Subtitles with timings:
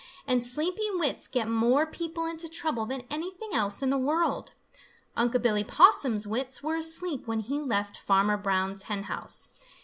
[0.25, 4.53] And sleepy wits get more people into trouble than anything else in the world.
[5.15, 9.49] Unc' Billy Possum's wits were asleep when he left Farmer Brown's hen house.